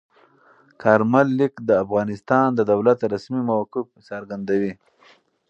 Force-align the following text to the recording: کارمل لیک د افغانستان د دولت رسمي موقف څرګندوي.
کارمل 0.81 1.27
لیک 1.39 1.53
د 1.69 1.71
افغانستان 1.83 2.47
د 2.55 2.59
دولت 2.71 2.99
رسمي 3.13 3.41
موقف 3.49 3.85
څرګندوي. 4.09 4.73